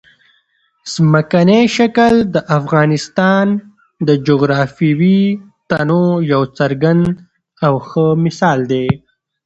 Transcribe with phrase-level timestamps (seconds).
[0.93, 3.45] ځمکنی شکل د افغانستان
[4.07, 5.21] د جغرافیوي
[5.69, 7.05] تنوع یو څرګند
[7.65, 8.87] او ښه مثال دی.